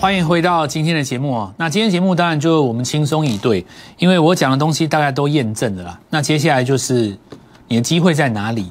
[0.00, 1.52] 欢迎回到今天的节目啊！
[1.56, 3.66] 那今天节目当然就我们轻松以对，
[3.98, 5.98] 因为我讲的东西大概都验证了啦。
[6.08, 7.18] 那接下来就是
[7.66, 8.70] 你的机会在哪里？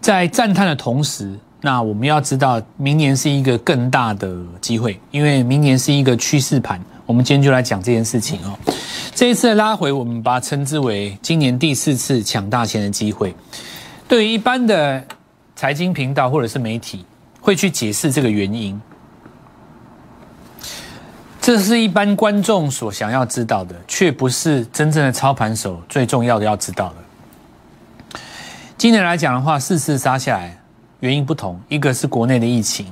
[0.00, 6.80] 在赞叹的同时，那我们要知道明年是一个更大的机会，因为明年是一个趋势盘。
[7.04, 8.56] 我们今天就来讲这件事情哦。
[9.12, 13.34] 这一次的拉回，我们把它称之为今年第四次抢大钱的机会。
[14.06, 15.02] 对于一般的
[15.56, 17.04] 财经频道或者是媒体，
[17.40, 18.80] 会去解释这个原因。
[21.44, 28.18] 这是一般观众所想要知道的，却不是真正的操盘手最重要的要知道的。
[28.78, 30.58] 今年来讲的话，四次杀下来，
[31.00, 32.86] 原因不同，一个是国内的疫情，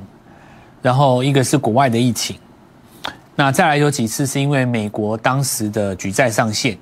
[0.83, 2.37] 然后一个是国外的疫情。
[3.37, 6.77] 那再来有几次是因为美国当时的举债上限，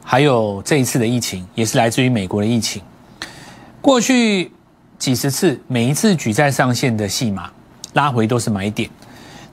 [0.00, 2.80] 还有这一次的疫情也是来自于美国的疫情。
[3.80, 4.52] 过去
[4.96, 7.50] 几十次，每一次举债上限的戏码
[7.94, 8.88] 拉回都是买点。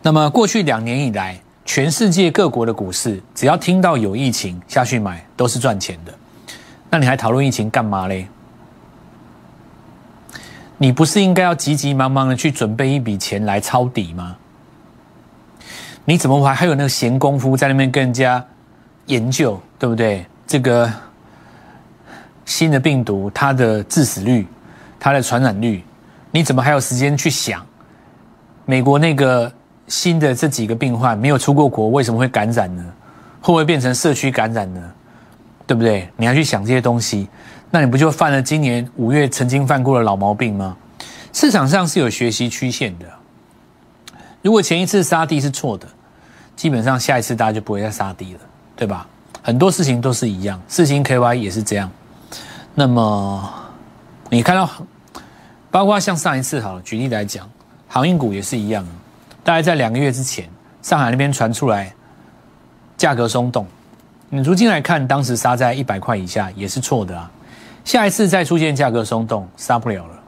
[0.04, 6.12] 那么过去两年以来，全世界各国的股市，只要听到有疫情下去买，都是赚钱的。
[6.90, 8.28] 那你还讨论疫情干嘛嘞？
[10.80, 14.36] 你不是应该要急急忙忙的去准备一笔钱来抄底吗？
[16.04, 18.44] 你怎么还还有那个闲工夫在那边跟人家
[19.06, 20.26] 研究，对不对？
[20.48, 20.92] 这个
[22.44, 24.48] 新的病毒它的致死率、
[25.00, 25.84] 它的传染率，
[26.32, 27.64] 你怎么还有时间去想
[28.66, 29.54] 美国那个？
[29.92, 32.84] 新的这几个病患没有出过国，为什么会感染呢？
[33.42, 34.82] 会不会变成社区感染呢？
[35.68, 36.08] 对不对？
[36.16, 37.28] 你要去想这些东西，
[37.70, 40.78] 那你不就犯了今年五月曾经犯过的老毛病吗？
[41.34, 43.06] 市场上是有学习曲线的。
[44.42, 45.86] 如果前一次杀低是错的，
[46.56, 48.40] 基本上下一次大家就不会再杀低了，
[48.78, 49.06] 对吧？
[49.44, 51.92] 很多事情都是一样，四星 KY 也是这样。
[52.74, 53.54] 那么
[54.30, 54.70] 你看到，
[55.70, 57.50] 包括像上一次好了，举例来讲，
[57.90, 58.88] 航运股也是一样。
[59.44, 60.50] 大概在两个月之前，
[60.82, 61.94] 上海那边传出来
[62.98, 63.66] 价格松动，
[64.30, 67.30] 你如今来看，当时杀在一百块以下也是错的啊。
[67.84, 70.20] 下一次再出现价格松动，杀不了了，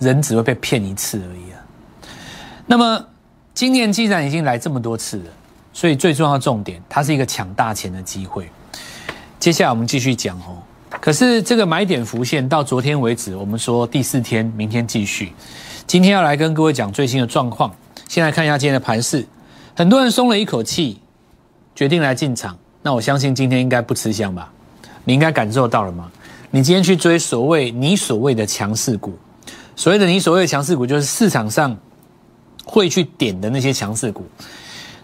[0.00, 1.62] 人只会被骗一次而已啊。
[2.66, 3.06] 那么
[3.54, 5.30] 今年既然已经来这么多次了，
[5.72, 8.50] 所以最重要的重点，它是一个抢大钱的机会。
[9.38, 10.58] 接下来我们继续讲哦。
[11.00, 15.32] 可是这个买点浮现到昨天为止，我们说第四天，明天继续。
[15.86, 17.72] 今天要来跟各位讲最新的状况。
[18.08, 19.26] 先来看一下今天的盘势，
[19.74, 21.00] 很多人松了一口气，
[21.74, 22.56] 决定来进场。
[22.82, 24.52] 那我相信今天应该不吃香吧？
[25.04, 26.10] 你应该感受到了吗？
[26.50, 29.18] 你今天去追所谓你所谓的强势股，
[29.74, 31.76] 所谓的你所谓的强势股，就是市场上
[32.64, 34.24] 会去点的那些强势股，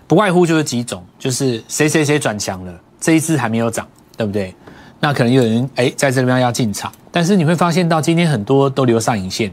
[0.06, 3.86] 不外乎就是几种，就是谁谁谁转强了，这一支还没有涨，
[4.16, 4.54] 对不对？
[5.00, 9.52] 那可能有人哎在这边要进场，但是你会发现到今天很多都留上影线，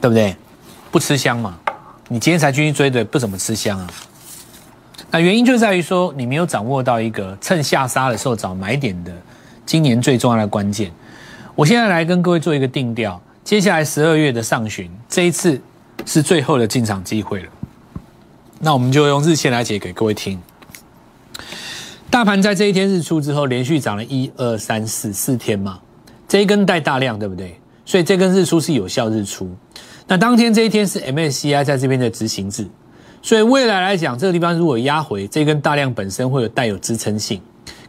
[0.00, 0.36] 对不对？
[0.92, 1.58] 不吃香嘛？
[2.08, 3.88] 你今天才进去追的，不怎么吃香啊。
[5.10, 9.10] 那原因就在于说，你没有掌握到一个趁下杀的时候找买点的
[9.64, 10.92] 今年最重要的关键。
[11.54, 15.58] 我现在来跟各位做一个定调，接下来十二月的上旬，这一次
[16.04, 17.48] 是最后的进场机会了。
[18.58, 20.38] 那我们就用日线来解给各位听。
[22.10, 25.80] 大盘在这一天日出之后，连续涨了一二三四四天嘛，
[26.28, 27.58] 这一根带大量，对不对？
[27.86, 29.50] 所以这根日出是有效日出。
[30.06, 32.66] 那当天这一天是 MSCI 在这边的执行制，
[33.22, 37.40] 所以未来来讲，这个地方如果压回这根大量本身会有带有支撑性，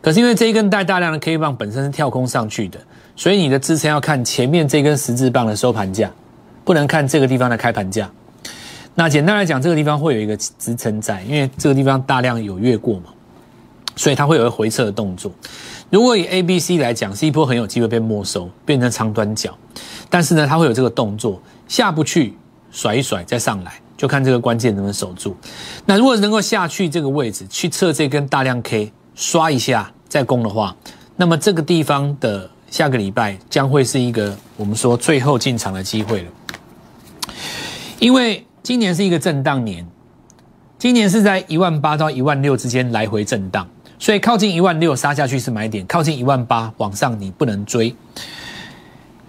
[0.02, 2.80] 可是因为这一根带大量的 K 棒本身是跳空上去的，
[3.16, 6.12] 所以你的支撑要看前面这根十字棒的收盘价，
[6.64, 8.10] 不能看这个地方的开盘价。
[8.96, 13.06] 那简单来讲，这个地方会有一个支撑在，因为这个地方大量有越过嘛，
[13.96, 15.32] 所以它会有个回撤的动作。
[15.90, 19.58] 如果以 A、B、C 来讲，是一波很有机会被没收，变成长短角，
[20.14, 21.42] 但是呢，它会有这个动作。
[21.68, 22.38] 下不去，
[22.72, 25.36] 甩一甩再上来，就看这个关键能不能守住。
[25.88, 30.76] 那如果能够下去这个位置去测这根大量 K，刷一下再攻的话，
[31.16, 36.32] 那么这个地方的下个礼拜将会是一个我们说最后进场的机会了。
[37.98, 39.84] 因为今年是一个震荡年，
[40.78, 43.68] 今年是在一万八到一万六之间来回震荡，
[43.98, 47.96] 所以靠近一万六杀下去是买点，靠近一万八往上你不能追。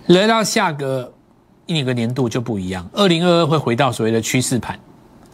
[0.07, 1.13] 来到下个。
[1.67, 4.79] 一个年度就不一样，二零二二会回到所谓的趋势盘，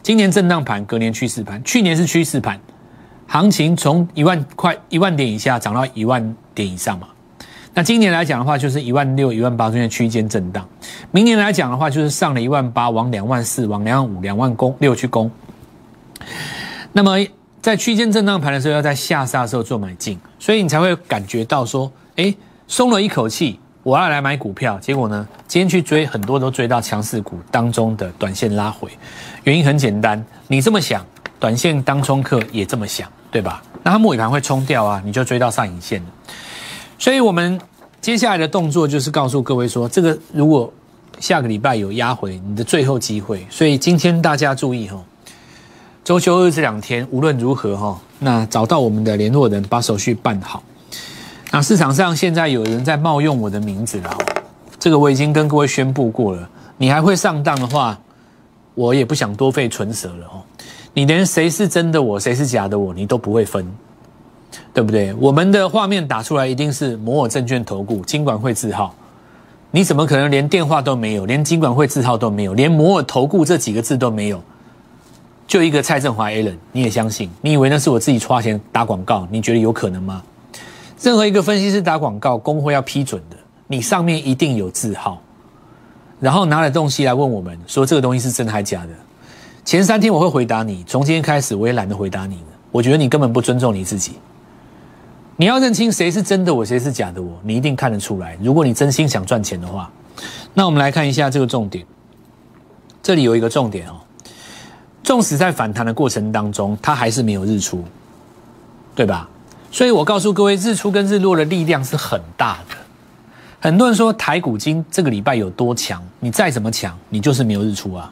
[0.01, 2.57] 今年震荡盘，隔年趋势盘，去年是趋势盘，
[3.27, 7.09] 行情从一万块一万点以下涨到一万点以上嘛。
[7.73, 10.65] 那今年来讲的话，就是一万六、一万八中间区间震荡。
[11.11, 15.29] 明年来讲的话，就是上了一万八，往两万四、往两万五、两万攻六去攻。
[16.93, 17.17] 那么
[17.61, 22.33] 在区间震荡盘的时候，要在下杀的时候做买进，所以你才会感觉到说，哎，
[22.69, 23.59] 松了一口气。
[23.83, 28.89] 我要来买股票，结果呢，今天去追，很多都追到强势股当中的短线拉回，
[29.43, 31.03] 原因很简单，你这么想，
[31.39, 33.63] 短线当冲客也这么想，对吧？
[33.81, 36.07] 那它末尾盘会冲掉啊，你就追到上影线了。
[36.99, 37.59] 所以我们
[37.99, 40.71] 接下来的动作就是告诉各位说，这个如果
[41.19, 43.43] 下个礼拜有压回，你的最后机会。
[43.49, 45.03] 所以今天大家注意哈，
[46.03, 50.61] 周休日这两天无论如何哈，那找到我们的联络人，把手续办好。
[51.53, 54.17] 那市场上现在有人在冒用我的名字了，
[54.79, 56.49] 这个我已经跟各位宣布过了。
[56.77, 57.99] 你还会上当的话，
[58.73, 60.41] 我也不想多费唇舌了哦。
[60.93, 63.69] 你连谁是真的我，谁是假的我，你都不会分，
[64.73, 65.13] 对不对？
[65.15, 68.95] 我们的画面打出来一定是摩尔证券投顾金管会字号，
[69.71, 74.41] 你怎么可能连电话都没有，连金管会字号都没有，连摩尔投顾这几个字都没有？
[75.45, 77.29] 就一个蔡振华 A 人，你也相信？
[77.41, 79.27] 你以为那是我自己花钱打广告？
[79.29, 80.23] 你觉得有可能吗？
[81.01, 83.35] 任何一个分析师打广告，工会要批准的，
[83.67, 85.19] 你上面一定有字号，
[86.19, 88.89] 然后拿了东西来问我们，说这个东西是真的还假的？
[89.65, 92.43] 前三天我会回答你，从今天开始我也懒得回答你了。
[92.71, 94.13] 我觉得你根本不尊重你自己。
[95.37, 98.37] 你要认清谁是真的我，谁是假的我，你一定看得出来。
[98.41, 99.91] 如果你真心想赚钱的话，
[100.53, 101.83] 那我们来看一下这个重点。
[103.01, 103.95] 这里有一个重点哦，
[105.03, 107.83] 纵使在反弹的过程当中，它还是没有日出，
[108.93, 109.27] 对吧？
[109.71, 112.75] 所以我告诉各位，日出跟日落的力量是很大的。
[113.61, 118.11] 很多人说台股今这个礼拜有多强，你再怎么强，你就是没有日出啊，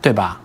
[0.00, 0.40] 对吧？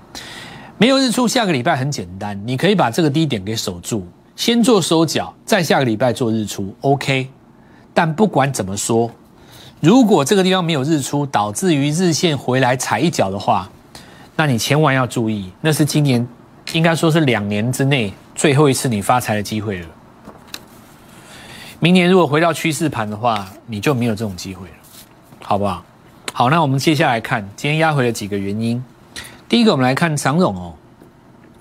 [0.80, 4.04] 没有日出，下个礼拜很简单，你可以把这个低点给守住，
[4.36, 7.30] 先做收脚，再下个礼拜做日出，OK。
[7.94, 9.12] 但不管怎么说，
[9.81, 13.69] 如果这个地方没有日出，导致于日线回来踩一脚的话，
[14.36, 16.28] 那你千万要注意，那是今年
[16.74, 18.13] 应该说是两年之内。
[18.38, 19.88] 最后一次你发财的机会了。
[21.80, 24.75] 明年如果回到趋势盘的话，你就没有这种机会了，
[25.42, 25.84] 好不好？
[26.34, 28.81] 好，那我们接下来看今天压回的几个原因。
[29.50, 30.75] 第一个，我们来看长总哦，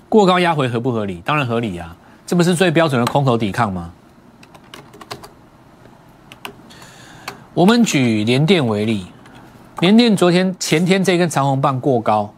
[0.07, 1.19] 过高压回合不合理？
[1.25, 1.95] 当然合理啊，
[2.27, 3.91] 这不是最标准的空头抵抗吗？
[7.55, 9.07] 我们举联电为例，
[9.79, 12.31] 联电昨天前天这根长红棒过高，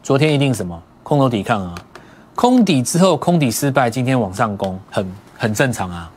[0.00, 1.74] 昨天一定什么空头抵抗啊？
[2.40, 5.06] 空底之后，空底失败，今天往上攻，很
[5.36, 6.10] 很正常啊。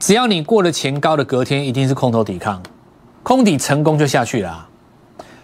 [0.00, 2.60] 只要你过了前高的隔天，一定是空头抵抗，
[3.22, 4.66] 空底成功就下去了。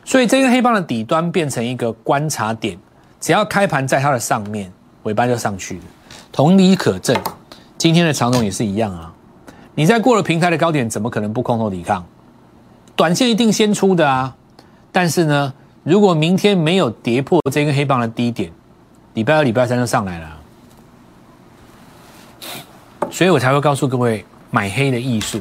[0.05, 2.77] 所以这根黑棒的底端变成一个观察点，
[3.21, 4.69] 只要开盘在它的上面，
[5.05, 5.85] 尾巴就上去了。
[6.33, 7.17] 同理可证，
[7.79, 9.15] 今天的长龙也是一样啊。
[9.77, 12.05] 你在过了平台的高点，怎么可能不空头抵抗？
[12.97, 14.35] 短线一定先出的啊。
[14.91, 15.55] 但是呢，
[15.85, 18.51] 如果明天没有跌破这根黑棒的低点，
[19.17, 20.37] 礼拜二、礼拜三就上来了，
[23.11, 25.41] 所以我才会告诉各位买黑的艺术。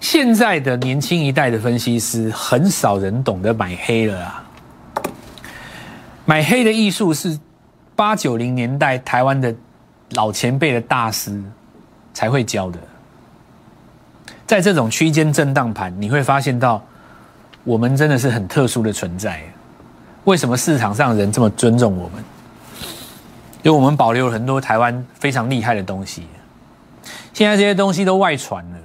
[0.00, 4.42] 现在的年轻一代的分析师，很少人懂得买黑了啊。
[6.24, 7.38] 买黑的艺术是
[7.94, 9.54] 八九零年代台湾的
[10.12, 11.38] 老前辈的大师
[12.14, 12.78] 才会教的。
[14.46, 16.82] 在这种区间震荡盘，你会发现到
[17.62, 19.42] 我们真的是很特殊的存在。
[20.24, 22.24] 为什么市场上人这么尊重我们？
[23.66, 26.28] 因为我们保留了很多台湾非常厉害的东西，
[27.32, 28.78] 现在这些东西都外传了，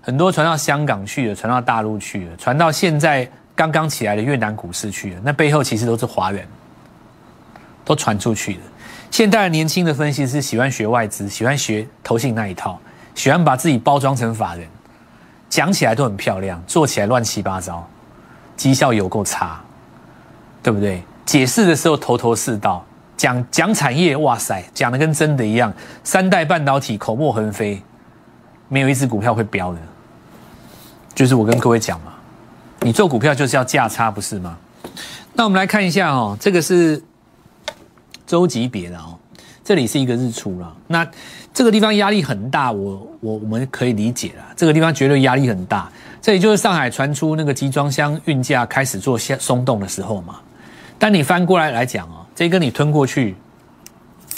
[0.00, 5.20] 很多传到香港去了，传到大陆去了，传到现在刚刚起来的越南股市去了。
[5.22, 6.48] 那背后其实都是华人，
[7.84, 8.60] 都传出去了。
[9.10, 12.80] 现代年轻的分析师喜欢学外资，喜欢学投信那一套，
[13.14, 14.66] 喜欢把自己包装成法人，
[15.50, 17.86] 讲起来都很漂亮，做起来乱七八糟，
[18.56, 19.60] 绩效有够差，
[20.62, 21.02] 对不对？
[21.26, 22.82] 解释的时候头头是道。
[23.18, 25.70] 讲讲产业，哇塞，讲的跟真的一样。
[26.04, 27.82] 三代半导体口沫横飞，
[28.68, 29.78] 没有一只股票会飙的。
[31.14, 32.14] 就是我跟各位讲嘛，
[32.80, 34.56] 你做股票就是要价差，不是吗？
[35.34, 37.02] 那我们来看一下哦，这个是
[38.24, 39.18] 周级别的哦，
[39.64, 40.76] 这里是一个日出了。
[40.86, 41.04] 那
[41.52, 44.44] 这个地方压力很大，我我我们可以理解了。
[44.54, 45.90] 这个地方绝对压力很大，
[46.22, 50.36] 这里就是上海传出那个集装箱运价开始做松松动的时候嘛。
[51.00, 52.24] 但你翻过来来讲哦。
[52.38, 53.34] 这根你吞过去，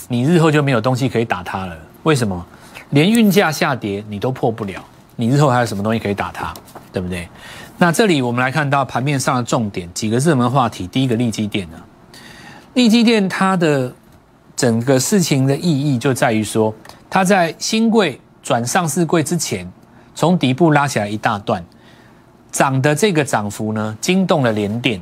[0.09, 1.76] 你日后就没有东西可以打它了。
[2.04, 2.47] 为什么？
[2.88, 4.83] 连运价下跌你都破不了，
[5.16, 6.54] 你日后还有什么东西可以打它？
[6.95, 7.28] 对不对？
[7.76, 10.87] 那这里我们来看到盘面上的重点几个热门话题。
[10.87, 11.76] 第一个利基电呢，
[12.73, 13.92] 利基电它的
[14.57, 16.75] 整个事情的意义就在于说，
[17.11, 19.71] 它在新贵转上市贵之前，
[20.14, 21.62] 从底部拉起来一大段，
[22.50, 24.99] 涨的这个涨幅呢，惊动了联电。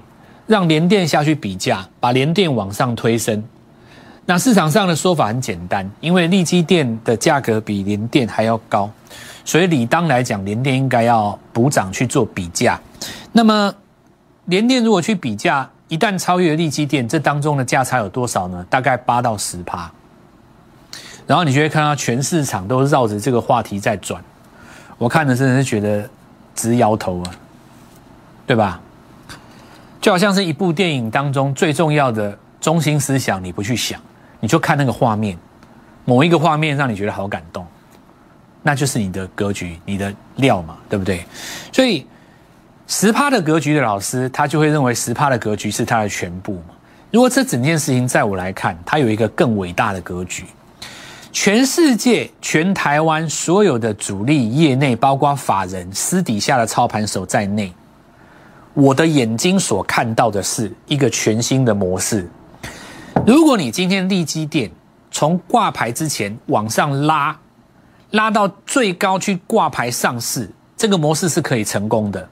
[0.49, 3.45] 让联电下去比价，把联电往上推升。
[4.25, 8.91] 那市场上的说法很简单，因为利基电的价格比联电还要高，
[9.45, 12.81] 所以理当来讲，联电应该要补涨去做比价。
[13.33, 13.73] 那么
[14.47, 18.65] 联电如果去比价，一旦超越利基电，这当中的价差有多少呢？
[18.69, 19.91] 大概八到十趴。
[21.27, 24.23] 然后你就会看到全市场都绕着这个话题在转，
[24.97, 26.09] 我看的真的是觉得
[26.55, 27.31] 直摇头啊，
[28.47, 28.81] 对吧？
[30.01, 34.01] 就好像是一部电影当中最重要的中心思想，你不去想，
[34.41, 35.37] 你就看那个画面，
[36.05, 37.67] 某一个画面让你觉得好感动，
[38.63, 41.25] 那就是你的格局、你的料嘛，对不对？
[41.73, 42.07] 所以
[42.87, 46.75] 十趴的格局的老师，他就会认为十趴的格局是他的全部嘛。
[47.11, 50.45] 如果这整件事情在我来看，它有一个更伟大的格局。
[51.33, 57.73] 全世界、全台湾所有的主力业内，包括法人、私底下的操盘手在内，
[58.75, 62.29] 我的眼睛所看到的是一个全新的模式。
[63.27, 64.71] 如果你今天利基店
[65.11, 67.37] 从挂牌之前往上拉，
[68.13, 72.29] 拉到最高去挂牌上市，这个模式是可以成功的。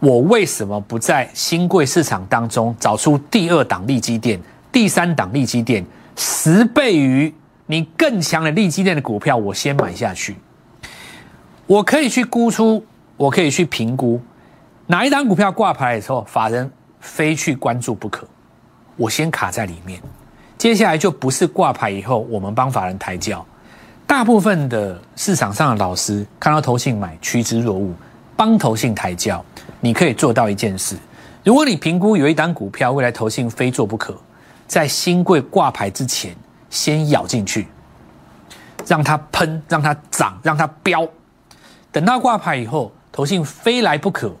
[0.00, 4.40] 我为什么不在新贵市场当中找出第二档利基店、
[4.72, 5.84] 第三档利基店，
[6.16, 7.32] 十倍于？
[7.66, 10.36] 你更强的利基电的股票，我先买下去。
[11.66, 12.84] 我可以去估出，
[13.16, 14.20] 我可以去评估
[14.86, 18.26] 哪一档股票挂牌的时候，法人非去关注不可。
[18.96, 20.00] 我先卡在里面，
[20.58, 23.44] 接下来就不是挂牌以后，我们帮法人抬轿。
[24.06, 27.94] 大部分的市场上的老师看到投信买趋之若鹜，
[28.36, 29.44] 帮投信抬轿。
[29.80, 30.96] 你可以做到一件事：
[31.42, 34.14] 如果你评估有一档股票未来投信非做不可，
[34.66, 36.36] 在新贵挂牌之前。
[36.70, 37.68] 先咬进去，
[38.84, 41.08] 让它喷，让它涨，让它飙。
[41.92, 44.34] 等到挂牌以后，投信非来不可，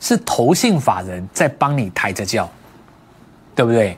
[0.00, 2.48] 是投信法人在帮你抬着叫，
[3.54, 3.96] 对不对？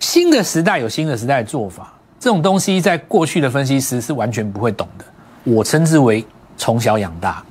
[0.00, 5.04] 新的时代有新的时代的做法，这种东西在过去的分析师是完全不会懂的。
[5.44, 6.24] 我称之为
[6.56, 7.42] 从小养大，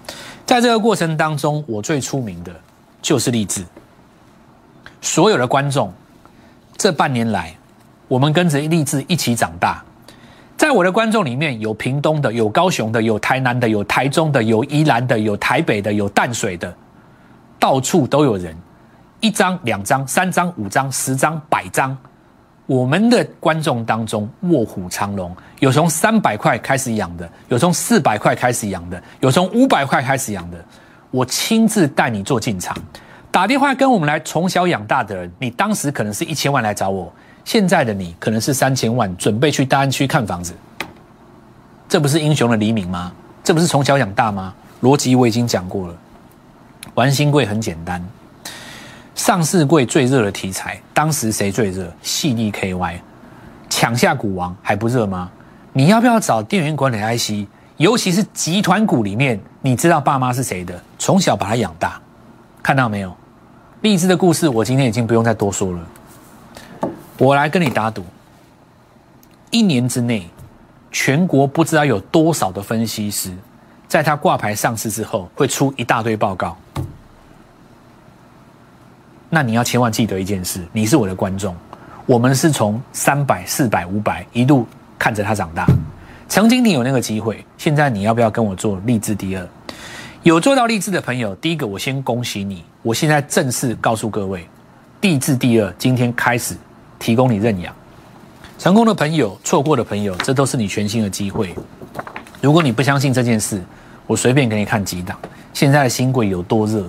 [0.46, 2.52] 在这个过程当中，我最出名的
[3.02, 3.66] 就是励志。
[5.02, 5.94] 所有的观众，
[6.78, 7.54] 这半年来。
[8.08, 9.84] 我们跟着励志一起长大，
[10.56, 16.74] 在我的观众里面有屏东的，有高雄的，有台南的，有台中的，有宜兰的，有台北的，有淡水的，
[17.60, 18.56] 到处都有人，
[19.20, 21.98] 一张、两张、三张、五张、十张、百张。
[22.66, 30.58] 我们的观众当中卧虎藏龙，有从三百块开始养的，有从四百块开始养的，有从五百块开始养的。
[31.10, 32.76] 我亲自带你做进场，
[33.32, 37.10] 打电话跟我们来从小养大的人，你当时可能是一千万来找我。
[37.46, 40.54] 现在的你可能是三千万，准备去大安区看房子，
[41.88, 43.14] 这不是英雄的黎明吗？
[43.46, 44.54] 这不是从小养大吗？
[44.82, 45.96] 逻辑我已经讲过了。
[46.96, 48.04] 玩新贵很简单，
[49.16, 51.92] 上市贵最热的题材，当时谁最热？
[52.02, 53.00] 细粒 KY
[53.70, 55.30] 抢下股王还不热吗？
[55.74, 57.48] 你要不要找电源管理 IC？
[57.78, 60.82] 尤其是集团股里面，你知道爸妈是谁的？
[60.98, 62.02] 从小把他养大，
[62.64, 63.16] 看到没有？
[63.82, 65.80] 励志的故事，我今天已经不用再多说了。
[67.20, 68.04] 我来跟你打赌，
[69.52, 70.28] 一年之内，
[70.92, 73.32] 全国不知道有多少的分析师，
[73.88, 76.58] 在他挂牌上市之后，会出一大堆报告。
[79.30, 81.56] 那你要千万记得一件事，你是我的观众，
[82.06, 84.66] 我们是从三百、四百、五百一路
[84.98, 85.66] 看着他长大。
[86.30, 89.48] 曾经你有那个机会，现在你要不要跟我做励志第二？
[90.24, 94.48] 有做到励志的朋友，第一个我先恭喜你，我现在正式告诉各位，
[95.02, 96.56] 励志第二今天开始。
[97.00, 97.72] 提供你认养，
[98.58, 101.54] 成功的朋友，错过的朋友，这都是你全新的机会。
[102.42, 103.62] 如果你不相信这件事，
[104.06, 105.18] 我随便给你看几档。
[105.54, 106.88] 现在的新贵有多热？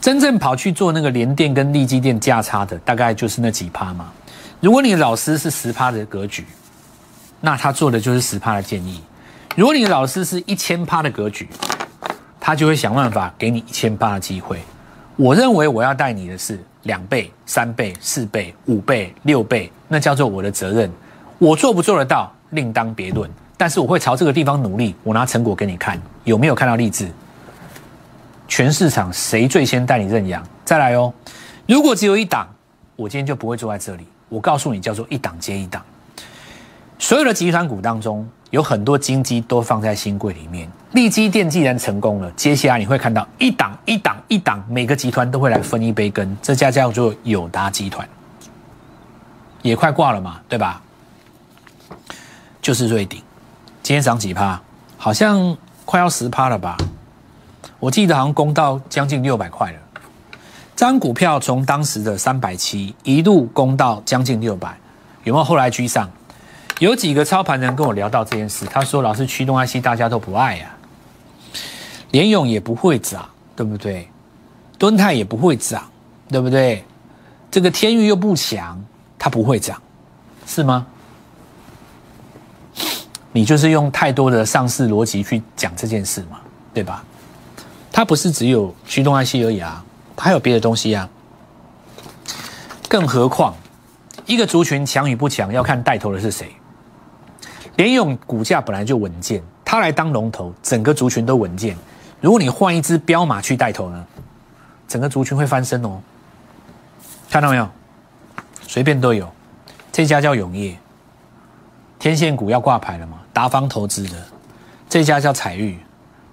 [0.00, 4.12] 真正跑去做那个联电跟利基电价差的，大概就是那几趴嘛。
[4.60, 6.44] 如果你的老师是十趴的格局，
[7.40, 9.00] 那他做的就是十趴的建议。
[9.56, 11.48] 如果你的老师是一千趴的格局，
[12.40, 14.60] 他就会想办法给你一千趴的机会。
[15.16, 16.62] 我认为我要带你的是。
[16.86, 20.88] 两倍、三倍、四倍、五倍、六倍，那叫做我的责任。
[21.36, 23.28] 我做不做得到，另当别论。
[23.56, 24.94] 但是我会朝这个地方努力。
[25.02, 27.10] 我拿成果给你看，有没有看到励志？
[28.48, 30.46] 全市场谁最先带你认养？
[30.64, 31.12] 再来哦。
[31.66, 32.48] 如果只有一档，
[32.94, 34.06] 我今天就不会坐在这里。
[34.28, 35.82] 我告诉你，叫做一档接一档。
[36.98, 38.28] 所有的集团股当中。
[38.50, 40.70] 有很多金基都放在新柜里面。
[40.92, 46.34] 利基电既然成功了，接下来你会看到一档一档一档，每个集团都会来分一杯羹。
[46.40, 48.08] 这家叫做友达集团，
[49.62, 50.80] 也快挂了嘛，对吧？
[52.62, 53.20] 就是瑞鼎，
[53.86, 54.60] 今天涨几趴？
[54.96, 56.76] 好像快要十趴了吧？
[57.78, 59.78] 我记得好像攻到将近六百块了。
[60.74, 64.76] 这张股票从当时的三百七一路攻到将近六百，
[65.22, 66.10] 有没有后来居上？
[66.80, 70.74] 有几个操盘人跟我聊到这件事，他说：“老师，驱动 IC 大家都不爱呀，
[72.10, 73.24] 联勇也不会涨，
[73.54, 74.10] 对不对？
[74.80, 75.84] 敦泰也不会涨，
[76.28, 76.84] 对不对？
[77.52, 78.84] 这个天域又不强，
[79.16, 79.80] 它不会涨，
[80.44, 80.84] 是吗？
[83.36, 86.40] 你就是用太多的上市逻辑去讲这件事嘛，
[86.72, 87.04] 对吧？
[87.92, 89.84] 它不是只有驱动 IC 而已啊，
[90.16, 91.06] 它还有别的东西啊。
[92.88, 93.54] 更何况，
[94.24, 96.50] 一个族群强与不强，要看带头的是谁。
[97.76, 101.76] 联勇股价本来就稳健，它来当龙头，整个族群都稳健。
[102.22, 104.06] 如果你换一只彪马去带头呢，
[104.88, 106.00] 整个族群会翻身哦。
[107.30, 107.68] 看到没有？
[108.66, 109.30] 随便都有。
[109.92, 110.74] 这家叫永业，
[111.98, 113.18] 天线股要挂牌了吗？
[113.32, 114.16] 达方投资的
[114.88, 115.78] 这家叫彩玉，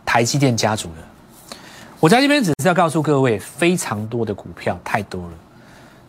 [0.05, 1.57] 台积电家族的。
[1.99, 5.33] 我在这边只是要告诉各位，非常多的股票太多了。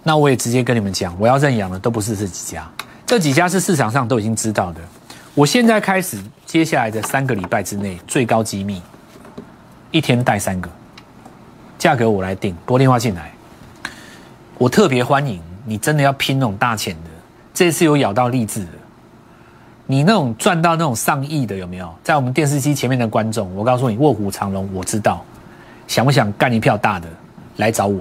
[0.03, 2.69] 那我也直接跟你们讲，我要认养的都不是这几家，
[3.07, 4.81] 这几家是市场上都已经知道的。
[5.35, 8.83] 我现在开始，接下来的三个礼拜之内，最高机密，
[9.91, 10.69] 一天带三个，
[11.79, 13.33] 价格我来定，拨电话进来。
[14.59, 17.11] 我特别欢迎你，真的要拼那种大钱的，
[17.55, 18.73] 这次有咬到励志的。
[19.87, 21.95] 你那种赚到那种上亿的有没有？
[22.03, 25.25] 在我们电视机前面的观众，我告诉你，卧虎藏龙，我知道。
[25.87, 27.09] 想不想干一票大的？
[27.57, 28.01] 来找我，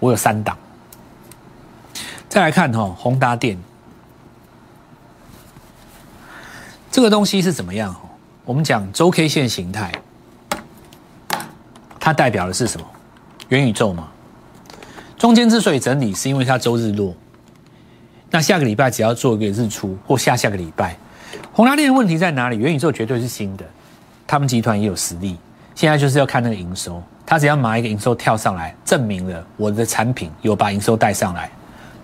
[0.00, 0.56] 我有三档。
[2.28, 3.56] 再来看哈，宏达电
[6.90, 7.94] 这个东西是怎么样？
[8.44, 9.92] 我们讲周 K 线形态，
[12.00, 12.86] 它代表的是什么？
[13.48, 14.08] 元宇宙嘛。
[15.16, 17.14] 中间之所以整理，是因为它周日落。
[18.30, 20.96] 那下个礼拜只要做一个日出，或下下个礼拜，
[21.52, 22.56] 宏拉链的问题在哪里？
[22.56, 23.64] 元宇宙绝对是新的，
[24.26, 25.36] 他们集团也有实力。
[25.74, 31.50] 现在就是要看那个营收，他只要拿一个营收跳上来，证明了我的产品有把营收带上来，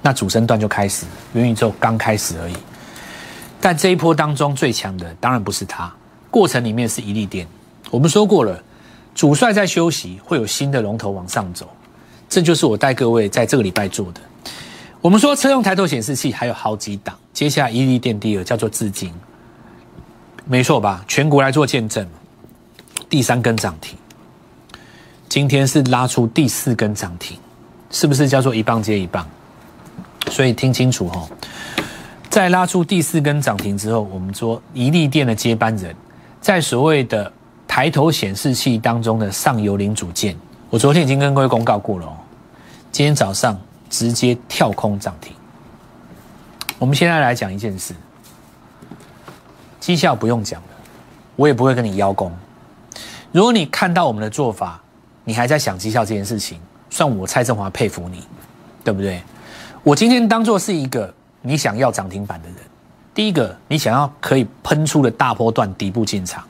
[0.03, 2.57] 那主升段就开始，元宇宙刚开始而已。
[3.61, 5.93] 但这一波当中最强的当然不是他，
[6.31, 7.47] 过程里面是一利电。
[7.91, 8.61] 我们说过了，
[9.15, 11.69] 主帅在休息，会有新的龙头往上走，
[12.29, 14.21] 这就是我带各位在这个礼拜做的。
[15.03, 19.13] 我们说车用抬头显示器还有好几档，接下来一利电第二叫做资金，
[20.47, 21.05] 没错吧？
[21.07, 22.05] 全国来做见证，
[23.09, 23.97] 第三根涨停，
[25.29, 27.39] 今天是拉出第四根涨停，
[27.91, 29.25] 是不是叫做一棒接一棒？
[30.29, 31.29] 所以听清楚哈，
[32.29, 35.95] 在拉出第四根涨停之后，我们说一利电的接班人，
[36.41, 37.31] 在所谓的
[37.69, 40.37] 抬头显示器当中的上游零组件，
[40.69, 42.17] 我昨天已经跟各位公告过了哦，
[42.91, 43.57] 今天早上。
[43.89, 45.35] 直接跳空涨停。
[46.79, 47.95] 我们现在来讲一件事，
[49.81, 50.69] 绩效不用讲了，
[51.37, 52.31] 我也不会跟你邀功。
[53.33, 54.81] 如果你看到我们的做法，
[55.25, 58.23] 你还在想绩效这件事情，算我蔡振华佩服你，
[58.85, 59.23] 对不对？
[59.83, 62.59] 我今天当做是一个你想要涨停板的人。
[63.15, 66.43] 第一个，你想要可以喷出的大波段底部进场；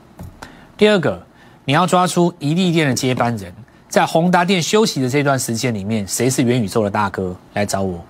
[0.75, 1.25] 第二个，
[1.63, 3.53] 你要抓出一利店的接班人。
[3.89, 8.03] 在宏达店休息的这段时间里面，谁是元宇宙的大哥来找我？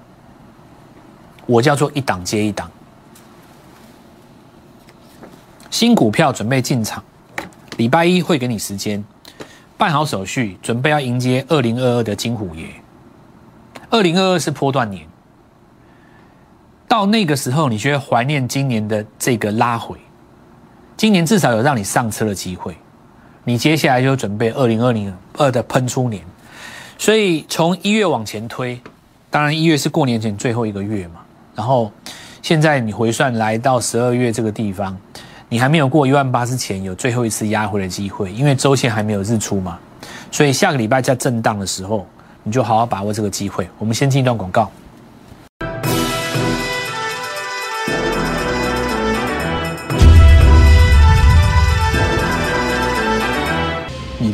[1.45, 2.69] 我叫做一档接一档，
[5.69, 7.01] 新股票准备进场，
[7.77, 9.01] 礼拜一会给你时间
[9.77, 12.67] 办好手续，准备要迎接二零二二的金虎爷。
[13.89, 15.07] 二零二二是波段年，
[16.87, 19.97] 到那个时候，你就会怀念今年的这个拉回，
[20.97, 22.75] 今年至少有让你上车的机会。
[23.47, 26.21] 你接下来就准备二零二零二的喷出年，
[26.97, 28.77] 所以从一月往前推，
[29.29, 31.21] 当然一月是过年前最后一个月嘛。
[31.55, 31.89] 然后
[32.41, 34.97] 现在你回算来到十二月这个地方，
[35.47, 39.79] 你还没有过一万八之前有最后一次压回的机会，因为周线还没有日出嘛。
[40.29, 42.05] 所以下个礼拜在震荡的时候，
[42.43, 43.65] 你就好好把握这个机会。
[43.79, 44.69] 我们先进一段广告。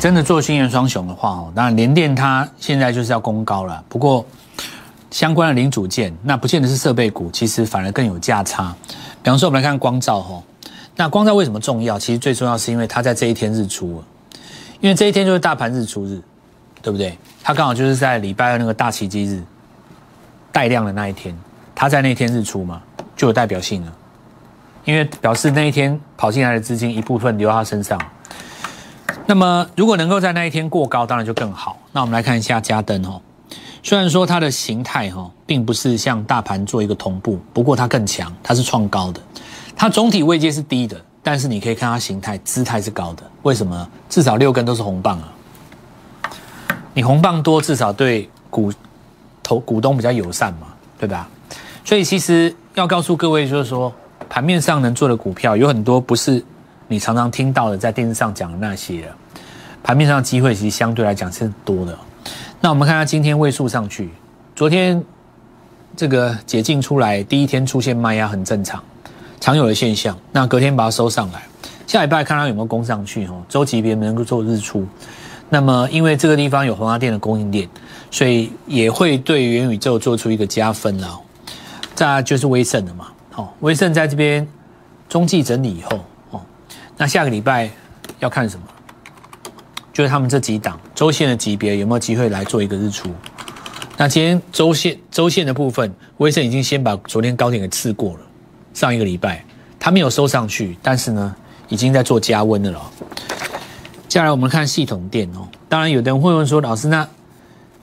[0.03, 3.81] 真的做新元双雄的话哦，当然联电它现在就是要攻高了。
[3.87, 4.25] 不过
[5.09, 8.75] 相关的零组件，那不见得是设备股，其实反而更有价差。
[9.23, 10.43] 比方说，我们来看光照哈，
[10.97, 11.97] 那光照为什么重要？
[11.97, 14.03] 其实最重要是因为它在这一天日出了，
[14.81, 16.21] 因为这一天就是大盘日出日，
[16.81, 17.17] 对不对？
[17.41, 19.41] 它刚好就是在礼拜二那个大奇迹日
[20.51, 21.33] 带量的那一天，
[21.73, 22.81] 它在那天日出嘛，
[23.15, 23.93] 就有代表性了，
[24.83, 27.97] 因为表示那一天跑进来的资金一部分留到它身上。
[29.25, 31.77] 那么，如果能够在那一天过高，当然就更好。
[31.93, 33.21] 那我们来看一下加登哦，
[33.81, 39.21] 虽然说它的形态哈，并不是像大盘做一个同步，不过它更强，它是创高的。
[39.75, 43.23] 它总体位阶是低的，但是你可以看它形态姿态是高的。
[43.43, 43.87] 为什么？
[44.09, 45.33] 至少六根都是红棒啊！
[46.93, 48.71] 你红棒多，至少对股
[49.41, 50.67] 投股东比较友善嘛，
[50.99, 51.29] 对吧？
[51.85, 53.91] 所以其实要告诉各位，就是说
[54.29, 56.43] 盘面上能做的股票有很多，不是。
[56.93, 59.09] 你常常听到的，在电视上讲的那些。
[59.81, 61.97] 盘面上机会其实相对来讲是多的。
[62.61, 64.11] 那我们看下今天位数上去，
[64.55, 65.03] 昨天
[65.97, 68.81] 这个解禁出来第一天出现卖压很正常，
[69.41, 70.15] 常有的现象。
[70.31, 71.41] 那隔天把它收上来，
[71.87, 73.41] 下礼拜看它有没有攻上去哦。
[73.49, 74.85] 周级别能够做日出，
[75.49, 77.67] 那么因为这个地方有宏达电的供应链，
[78.11, 81.19] 所以也会对元宇宙做出一个加分了。
[81.95, 84.47] 再就是威盛的嘛，好，威盛在这边
[85.09, 85.99] 中继整理以后，
[86.97, 87.69] 那下个礼拜
[88.19, 88.63] 要看什么？
[89.91, 93.09] 就是他们这几档周线的级别有没有机会来做一个日出？
[93.95, 98.19] 那今天周线周线的部分，威盛已经先把昨天高点给刺过了。
[98.73, 99.45] 上一个礼拜
[99.79, 101.35] 它没有收上去，但是呢，
[101.69, 102.81] 已经在做加温的了。
[104.07, 107.07] 接下来我们看系统电哦，当然有的人会问说，老师那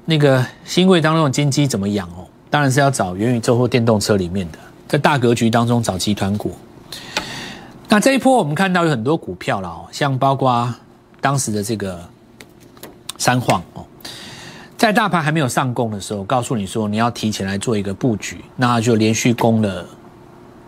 [0.05, 2.27] 那个新贵当中的金鸡怎么养哦？
[2.51, 6.57] 当然是要找元宇宙或电动车里面的，在大格局当中找集团股。
[7.90, 10.74] 那这一波我们看到有很多股票了哦，像包括。
[11.22, 12.00] 当时的这个
[13.18, 13.85] 三晃哦，
[14.79, 19.85] 在大盘还没有上攻的时候，告诉你说你要提前来做一个布局，那就连续攻了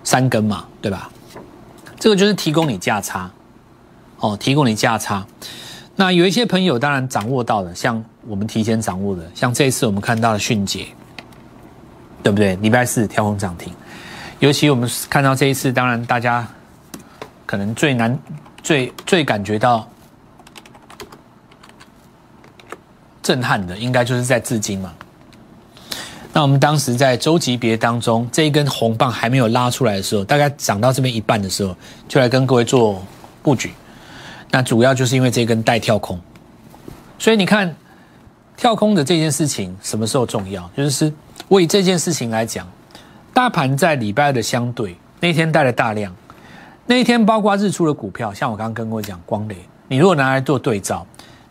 [0.04, 1.10] 三根嘛，对吧？
[1.98, 3.30] 这个就是提供你价差
[4.18, 5.26] 哦，提供你价差。
[5.96, 10.86] 那有一些朋友当然掌握到的，像我们提前掌握的，像这一次我们看到的迅捷，
[12.22, 12.56] 对不对？
[12.56, 13.72] 礼拜四跳空涨停，
[14.38, 16.46] 尤其我们看到这一次，当然大家
[17.52, 18.18] 可能最难、
[18.62, 19.86] 最最感觉到。
[23.22, 24.90] 震撼的应该就是在至今嘛。
[26.32, 31.76] 那我们当时在周级别当中，这一根红棒还没有拉出来的时候，大概涨到这边一半的时候，
[32.08, 33.04] 就来跟各位做
[33.42, 33.74] 布局。
[34.50, 36.18] 那主要就是因为这根带跳空，
[37.18, 37.76] 所以你看
[38.56, 40.66] 跳空的这件事情什么时候重要？
[40.74, 41.12] 就是
[41.48, 42.66] 我以这件事情来讲，
[43.34, 46.16] 大盘在礼拜二的相对那天带了大量，
[46.92, 49.56] 那一天包括日出的股票，像我刚刚跟各位讲光磊，
[49.88, 51.06] 你如果拿来做对照，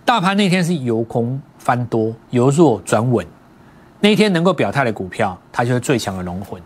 [0.06, 1.42] 大盘那天是由空。
[1.58, 3.26] 翻多由弱转稳，
[4.00, 6.60] 那一天能够表态的股票，它就是最强的龙魂。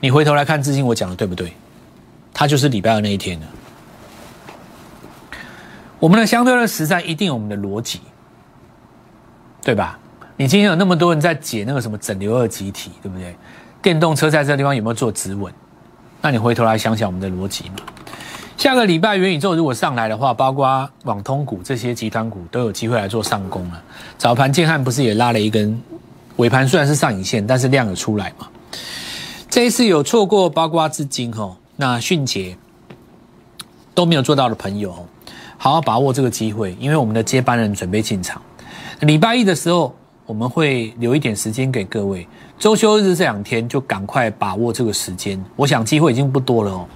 [0.00, 1.52] 你回头来看，至今我讲的对不对？
[2.34, 3.46] 它就是礼拜二那一天的。
[6.00, 8.00] 我们的相对论实战一定有我们的逻辑，
[9.62, 9.96] 对吧？
[10.36, 13.36] 你今天有那么多人在解那个什么整流二极体，对不对？
[13.80, 15.52] 电动车在这地方有没有做止稳？
[16.20, 17.76] 那你回头来想想我们的逻辑嘛。
[18.62, 23.82] 下个礼拜元宇宙如果上来的话，包括网通股这些集团股都有机会来做上攻了。
[24.16, 25.82] 早盘建汉不是也拉了一根
[26.36, 28.46] 尾盘，虽然是上影线，但是量有出来嘛。
[29.50, 32.56] 这一次有错过包括资金吼，那迅捷
[33.96, 34.94] 都没有做到的朋友，
[35.58, 38.40] 好好把握这个机会，因为我们的接班人准备进场。
[39.00, 39.92] 礼拜一的时候，
[40.24, 42.24] 我们会留一点时间给各位。
[42.60, 46.86] 周休日这两天就赶快把握这个时间，我想机会已经不多了哦，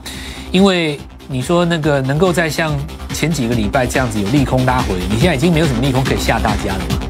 [0.52, 0.96] 因为。
[1.29, 2.73] 你说那个能够在像
[3.12, 7.01] 前几个礼拜这样子有利空拉回，你现在已经没有什么利空可以吓大家了嘛？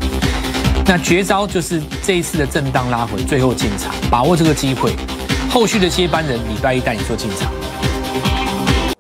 [0.86, 4.94] 那绝招就是这一次的震荡拉回，最后进场，把握这个机会。
[5.50, 7.52] 后续的接班人礼拜一带你做进场。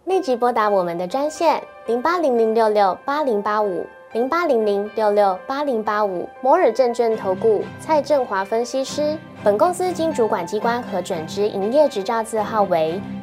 [0.04, 9.16] 立即拨打我们的专线零八零零六六八零八五零八零零六六八零八五摩尔证券投顾蔡振华分析师。
[9.42, 13.00] 本公司经主管机关核准之营业执照字号为。